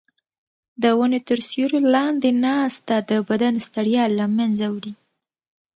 د 0.81 0.83
ونو 0.99 1.19
تر 1.27 1.39
سیوري 1.49 1.81
لاندې 1.95 2.29
ناسته 2.45 2.95
د 3.09 3.11
بدن 3.29 3.53
ستړیا 3.67 4.03
له 4.17 4.25
منځه 4.37 4.65
وړي. 4.75 4.93